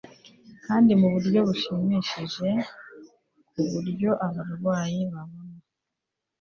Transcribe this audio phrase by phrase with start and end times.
[0.65, 2.49] kandi mu buryo bushimishije
[3.51, 5.57] ku buryo abarwayi babona